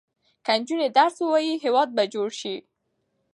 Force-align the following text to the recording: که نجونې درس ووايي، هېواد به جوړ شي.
که 0.45 0.51
نجونې 0.59 0.87
درس 0.97 1.15
ووايي، 1.19 1.53
هېواد 1.63 1.89
به 1.95 2.03
جوړ 2.13 2.27
شي. 2.39 2.55